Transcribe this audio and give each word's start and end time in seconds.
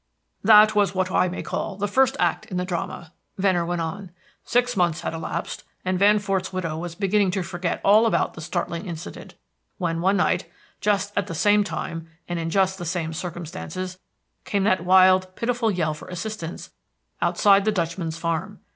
"That 0.43 0.73
was 0.73 0.95
what 0.95 1.11
I 1.11 1.27
may 1.27 1.43
call 1.43 1.75
the 1.77 1.87
first 1.87 2.17
act 2.19 2.45
in 2.47 2.57
the 2.57 2.65
drama," 2.65 3.13
Venner 3.37 3.63
went 3.63 3.81
on. 3.81 4.09
"Six 4.43 4.75
months 4.75 5.01
had 5.01 5.13
elapsed, 5.13 5.63
and 5.85 5.99
Van 5.99 6.17
Fort's 6.17 6.51
widow 6.51 6.75
was 6.79 6.95
beginning 6.95 7.29
to 7.29 7.43
forget 7.43 7.79
all 7.85 8.07
about 8.07 8.33
the 8.33 8.41
startling 8.41 8.87
incident, 8.87 9.35
when, 9.77 10.01
one 10.01 10.17
night, 10.17 10.51
just 10.79 11.13
at 11.15 11.27
the 11.27 11.35
same 11.35 11.63
time, 11.63 12.09
and 12.27 12.39
in 12.39 12.49
just 12.49 12.79
the 12.79 12.83
same 12.85 13.13
circumstances, 13.13 13.99
came 14.43 14.63
that 14.63 14.83
wild, 14.85 15.35
pitiful 15.35 15.69
yell 15.69 15.93
for 15.93 16.07
assistance 16.07 16.71
outside 17.21 17.63
the 17.63 17.71
Dutchman's 17.71 18.17
farm. 18.17 18.59